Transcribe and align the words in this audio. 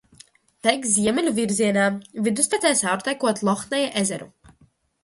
Tek 0.67 0.87
ziemeļu 0.93 1.33
virzienā, 1.41 1.83
vidustecē 2.29 2.73
caurtekot 2.81 3.47
Lohneja 3.51 3.97
ezeru. 4.05 4.33